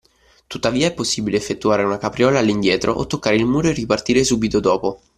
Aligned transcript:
Tuttavia 0.47 0.87
è 0.87 0.95
possibile 0.95 1.37
effettuare 1.37 1.83
una 1.83 1.99
capriola 1.99 2.39
all’indietro 2.39 2.91
o 2.91 3.05
toccare 3.05 3.35
il 3.35 3.45
muro 3.45 3.67
e 3.67 3.71
ripartire 3.73 4.23
subito 4.23 4.59
dopo. 4.59 4.99